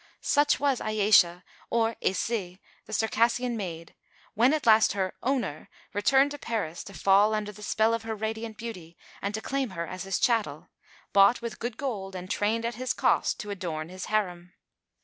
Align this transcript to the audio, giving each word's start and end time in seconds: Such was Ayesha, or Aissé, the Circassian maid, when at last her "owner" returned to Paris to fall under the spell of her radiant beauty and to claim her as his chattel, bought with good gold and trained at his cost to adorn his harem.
Such 0.21 0.59
was 0.59 0.81
Ayesha, 0.81 1.43
or 1.69 1.95
Aissé, 2.01 2.57
the 2.87 2.91
Circassian 2.91 3.55
maid, 3.55 3.93
when 4.33 4.51
at 4.51 4.65
last 4.65 4.93
her 4.93 5.13
"owner" 5.21 5.69
returned 5.93 6.31
to 6.31 6.39
Paris 6.39 6.83
to 6.85 6.95
fall 6.95 7.35
under 7.35 7.51
the 7.51 7.61
spell 7.61 7.93
of 7.93 8.01
her 8.01 8.15
radiant 8.15 8.57
beauty 8.57 8.97
and 9.21 9.31
to 9.35 9.41
claim 9.41 9.69
her 9.77 9.85
as 9.85 10.01
his 10.01 10.17
chattel, 10.17 10.69
bought 11.13 11.43
with 11.43 11.59
good 11.59 11.77
gold 11.77 12.15
and 12.15 12.31
trained 12.31 12.65
at 12.65 12.73
his 12.81 12.93
cost 12.93 13.39
to 13.41 13.51
adorn 13.51 13.89
his 13.89 14.05
harem. 14.05 14.53